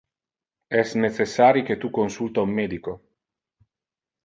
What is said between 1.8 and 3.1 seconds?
tu consulta un medico.